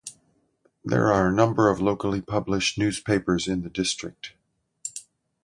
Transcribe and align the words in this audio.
There 0.83 1.13
are 1.13 1.27
a 1.27 1.31
number 1.31 1.69
of 1.69 1.79
locally 1.79 2.23
published 2.23 2.75
newspapers 2.75 3.47
in 3.47 3.61
the 3.61 3.69
district. 3.69 4.33